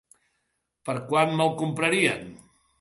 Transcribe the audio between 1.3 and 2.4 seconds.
me'l comprarien?